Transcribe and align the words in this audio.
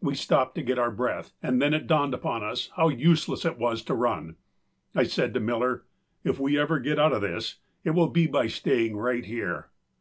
We 0.00 0.16
stopped 0.16 0.56
to 0.56 0.62
get 0.62 0.76
our 0.76 0.90
breath, 0.90 1.34
and 1.40 1.62
then 1.62 1.72
it 1.72 1.86
dawned 1.86 2.12
upon 2.12 2.42
us 2.42 2.68
how 2.74 2.88
useless 2.88 3.44
it 3.44 3.58
was 3.58 3.80
to 3.84 3.94
run. 3.94 4.34
I 4.92 5.04
said 5.04 5.32
to 5.34 5.38
Miller, 5.40 5.84
âIf 6.26 6.40
we 6.40 6.58
ever 6.58 6.80
get 6.80 6.98
out 6.98 7.12
of 7.12 7.20
this, 7.22 7.60
it 7.84 7.90
will 7.90 8.08
be 8.08 8.26
by 8.26 8.48
staying 8.48 8.96
right 8.96 9.24
here. 9.24 9.68